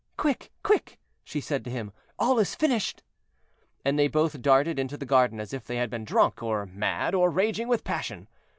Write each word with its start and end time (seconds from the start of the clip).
"Quick! 0.17 0.51
quick!" 0.63 0.97
she 1.23 1.39
said 1.39 1.63
to 1.63 1.69
him; 1.69 1.91
"all 2.17 2.39
is 2.39 2.55
finished." 2.55 3.03
And 3.85 3.99
they 3.99 4.07
both 4.07 4.41
darted 4.41 4.79
into 4.79 4.97
the 4.97 5.05
garden 5.05 5.39
as 5.39 5.53
if 5.53 5.63
they 5.65 5.75
had 5.75 5.91
been 5.91 6.05
drunk, 6.05 6.41
or 6.41 6.65
mad, 6.65 7.13
or 7.13 7.29
raging 7.29 7.67
with 7.67 7.83
passion. 7.83 8.27